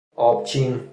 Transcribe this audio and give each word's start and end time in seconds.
آب 0.15 0.43
چین 0.43 0.89